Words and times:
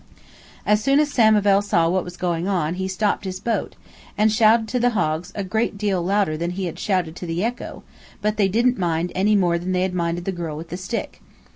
As 0.65 0.83
soon 0.83 0.99
as 0.99 1.11
Samivel 1.13 1.61
saw 1.61 1.87
what 1.87 2.03
was 2.03 2.17
going 2.17 2.47
on 2.47 2.73
he 2.73 2.87
stopped 2.87 3.23
his 3.23 3.39
boat, 3.39 3.75
and 4.17 4.31
shouted 4.31 4.67
to 4.69 4.79
the 4.79 4.89
hogs 4.97 5.31
a 5.35 5.43
great 5.43 5.77
deal 5.77 6.01
louder 6.01 6.35
than 6.35 6.49
he 6.49 6.65
had 6.65 6.79
shouted 6.79 7.15
to 7.17 7.27
the 7.27 7.43
echo, 7.43 7.83
but 8.19 8.35
they 8.35 8.47
didn't 8.47 8.79
mind 8.79 9.11
any 9.13 9.35
more 9.35 9.59
than 9.59 9.73
they 9.73 9.83
had 9.83 9.93
minded 9.93 10.25
the 10.25 10.31
girl 10.31 10.57
with 10.57 10.69
the 10.69 10.77
stick. 10.77 11.21